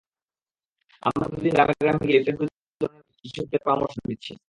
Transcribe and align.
আমরা 1.03 1.25
প্রতিদিন 1.25 1.53
গ্রামে 1.55 1.73
গ্রামে 1.81 2.03
গিয়ে 2.07 2.19
লিফলেট 2.19 2.51
বিতরণের 2.71 3.01
পাশাপাশি 3.01 3.17
কৃষকদের 3.23 3.61
পরামর্শ 3.65 3.95
দিচ্ছি। 4.09 4.31